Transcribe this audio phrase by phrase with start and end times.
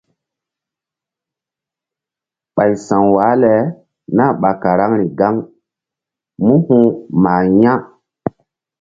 [2.55, 3.53] Ɓay sa̧w wah le
[4.15, 5.35] nah ɓa karaŋri gaŋ
[6.45, 6.87] mú huh
[7.23, 7.75] mah ya̧.